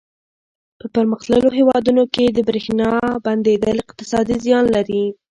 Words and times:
په 0.79 0.85
پرمختللو 0.95 1.49
هېوادونو 1.59 2.03
کې 2.13 2.25
د 2.35 2.39
برېښنا 2.49 2.89
بندېدل 3.25 3.77
اقتصادي 3.85 4.35
زیان 4.45 4.65
لري. 4.75 5.03